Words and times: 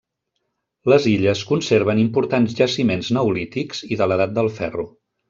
Les 0.93 1.03
illes 1.11 1.43
conserven 1.49 2.01
importants 2.05 2.55
jaciments 2.63 3.13
neolítics 3.19 3.85
i 3.89 3.99
de 4.01 4.09
l'Edat 4.13 4.35
del 4.39 4.51
ferro. 4.61 4.89